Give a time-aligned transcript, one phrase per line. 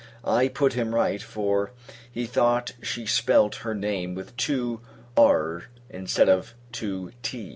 [0.25, 1.73] I put him right; for
[2.11, 4.81] he thought she spelt her name with two
[5.15, 7.35] rr, instead of two tt.